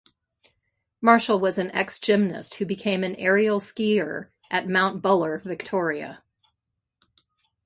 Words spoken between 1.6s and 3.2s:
ex-gymnast who became an